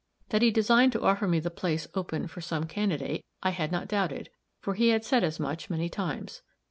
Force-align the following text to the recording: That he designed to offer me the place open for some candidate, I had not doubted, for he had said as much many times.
That 0.29 0.41
he 0.41 0.49
designed 0.49 0.93
to 0.93 1.01
offer 1.03 1.27
me 1.27 1.39
the 1.39 1.51
place 1.51 1.87
open 1.93 2.25
for 2.25 2.41
some 2.41 2.63
candidate, 2.65 3.23
I 3.43 3.51
had 3.51 3.71
not 3.71 3.87
doubted, 3.87 4.31
for 4.59 4.73
he 4.73 4.87
had 4.89 5.05
said 5.05 5.23
as 5.23 5.39
much 5.39 5.69
many 5.69 5.89
times. 5.89 6.41